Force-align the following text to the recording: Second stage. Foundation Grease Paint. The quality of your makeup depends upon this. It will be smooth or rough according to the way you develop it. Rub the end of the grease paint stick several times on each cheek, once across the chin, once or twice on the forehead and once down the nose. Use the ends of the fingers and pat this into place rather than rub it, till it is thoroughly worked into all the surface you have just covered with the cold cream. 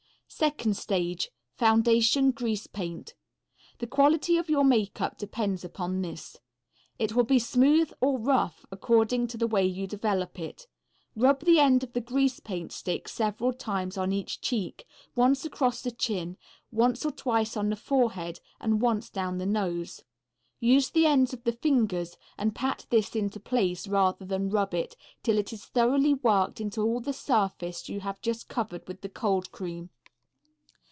Second 0.33 0.75
stage. 0.75 1.29
Foundation 1.55 2.31
Grease 2.31 2.65
Paint. 2.65 3.13
The 3.77 3.85
quality 3.85 4.37
of 4.37 4.49
your 4.49 4.63
makeup 4.63 5.17
depends 5.19 5.63
upon 5.63 6.01
this. 6.01 6.37
It 6.97 7.13
will 7.13 7.25
be 7.25 7.37
smooth 7.37 7.91
or 8.01 8.17
rough 8.17 8.65
according 8.71 9.27
to 9.27 9.37
the 9.37 9.45
way 9.45 9.65
you 9.67 9.85
develop 9.85 10.39
it. 10.39 10.65
Rub 11.15 11.41
the 11.41 11.59
end 11.59 11.83
of 11.83 11.93
the 11.93 12.01
grease 12.01 12.39
paint 12.39 12.71
stick 12.71 13.07
several 13.07 13.53
times 13.53 13.97
on 13.99 14.11
each 14.13 14.39
cheek, 14.41 14.85
once 15.15 15.45
across 15.45 15.81
the 15.83 15.91
chin, 15.91 16.37
once 16.71 17.05
or 17.05 17.11
twice 17.11 17.55
on 17.55 17.69
the 17.69 17.75
forehead 17.75 18.39
and 18.59 18.81
once 18.81 19.11
down 19.11 19.37
the 19.37 19.45
nose. 19.45 20.01
Use 20.59 20.89
the 20.89 21.05
ends 21.05 21.33
of 21.33 21.43
the 21.43 21.51
fingers 21.51 22.17
and 22.37 22.55
pat 22.55 22.87
this 22.89 23.15
into 23.15 23.39
place 23.39 23.85
rather 23.87 24.25
than 24.25 24.49
rub 24.49 24.73
it, 24.73 24.95
till 25.21 25.37
it 25.37 25.53
is 25.53 25.65
thoroughly 25.65 26.15
worked 26.15 26.59
into 26.59 26.81
all 26.81 27.01
the 27.01 27.13
surface 27.13 27.89
you 27.89 27.99
have 27.99 28.19
just 28.21 28.47
covered 28.47 28.87
with 28.87 29.01
the 29.01 29.09
cold 29.09 29.51
cream. 29.51 29.89